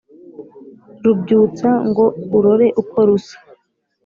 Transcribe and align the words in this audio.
rubyutsa 1.03 1.69
ngo 1.89 2.05
urore 2.37 2.67
uko 2.81 2.97
rusa 3.07 3.37